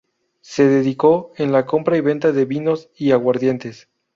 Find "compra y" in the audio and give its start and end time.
1.67-2.01